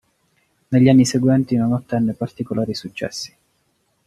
Negli 0.69 0.89
anni 0.89 1.05
seguenti 1.05 1.55
non 1.55 1.73
ottenne 1.73 2.13
particolari 2.13 2.73
successi. 2.73 3.31